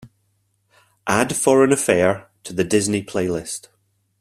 [1.05, 3.67] Add Foreign Affair to the disney playlist.